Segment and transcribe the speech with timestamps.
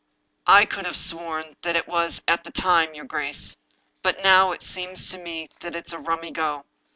[0.57, 3.55] "I could have sworn that it was at the time, your grace.
[4.01, 6.65] But now it seems to me that it's a rummy go."